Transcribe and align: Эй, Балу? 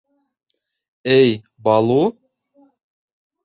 Эй, 1.17 1.29
Балу? 1.63 2.01